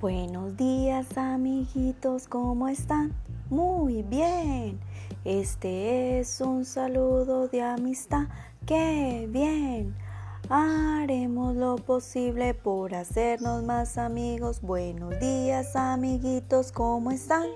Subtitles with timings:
[0.00, 3.12] Buenos días amiguitos, ¿cómo están?
[3.50, 4.78] Muy bien.
[5.24, 8.28] Este es un saludo de amistad.
[8.64, 9.96] ¡Qué bien!
[10.48, 14.62] Haremos lo posible por hacernos más amigos.
[14.62, 17.48] Buenos días amiguitos, ¿cómo están?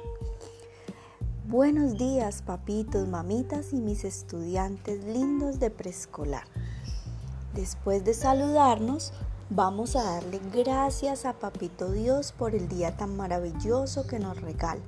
[1.47, 6.49] Buenos días papitos, mamitas y mis estudiantes lindos de preescolar.
[7.55, 9.13] Después de saludarnos,
[9.51, 14.81] Vamos a darle gracias a Papito Dios por el día tan maravilloso que nos regala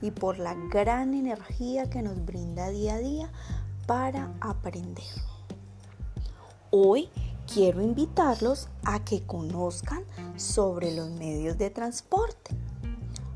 [0.00, 3.32] y por la gran energía que nos brinda día a día
[3.86, 5.04] para aprender.
[6.70, 7.08] Hoy
[7.52, 10.04] quiero invitarlos a que conozcan
[10.36, 12.56] sobre los medios de transporte.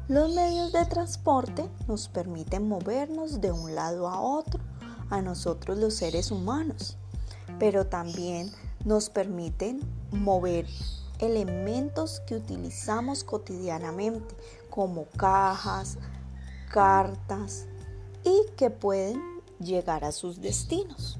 [0.06, 4.60] Los medios de transporte nos permiten movernos de un lado a otro
[5.10, 6.96] a nosotros los seres humanos,
[7.58, 8.52] pero también
[8.84, 9.80] nos permiten
[10.10, 10.66] mover
[11.18, 14.34] elementos que utilizamos cotidianamente
[14.70, 15.98] como cajas,
[16.70, 17.66] cartas
[18.24, 19.20] y que pueden
[19.58, 21.18] llegar a sus destinos.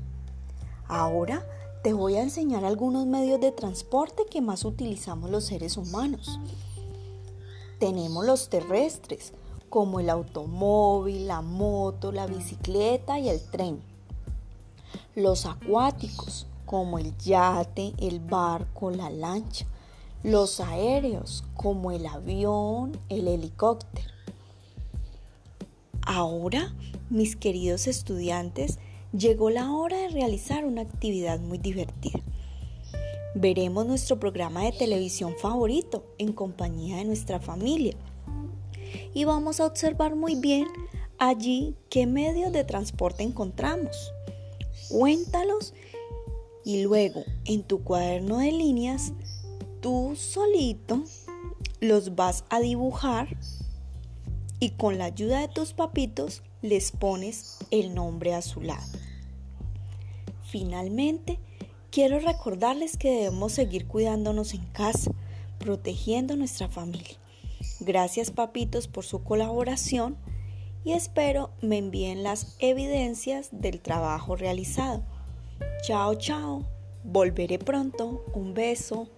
[0.87, 1.45] Ahora
[1.83, 6.39] te voy a enseñar algunos medios de transporte que más utilizamos los seres humanos.
[7.79, 9.33] Tenemos los terrestres,
[9.69, 13.81] como el automóvil, la moto, la bicicleta y el tren.
[15.15, 19.65] Los acuáticos, como el yate, el barco, la lancha,
[20.23, 24.11] los aéreos como el avión, el helicóptero.
[26.03, 26.75] Ahora,
[27.09, 28.79] mis queridos estudiantes,
[29.17, 32.21] llegó la hora de realizar una actividad muy divertida.
[33.35, 37.95] Veremos nuestro programa de televisión favorito en compañía de nuestra familia
[39.15, 40.67] y vamos a observar muy bien
[41.17, 44.13] allí qué medios de transporte encontramos.
[44.91, 45.73] Cuéntalos
[46.69, 49.15] y luego en tu cuaderno de líneas
[49.81, 51.03] tú solito
[51.81, 53.39] los vas a dibujar
[54.61, 58.85] y con la ayuda de tus papitos les pones el nombre a su lado.
[60.43, 61.39] Finalmente,
[61.91, 65.11] quiero recordarles que debemos seguir cuidándonos en casa,
[65.59, 67.17] protegiendo nuestra familia.
[67.81, 70.19] Gracias papitos por su colaboración
[70.85, 75.03] y espero me envíen las evidencias del trabajo realizado.
[75.83, 76.65] Chao, chao.
[77.05, 78.25] Volveré pronto.
[78.35, 79.18] Un beso.